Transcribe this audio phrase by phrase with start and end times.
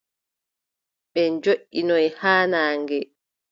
[1.11, 2.97] Ɓe joʼinoyi haa naange.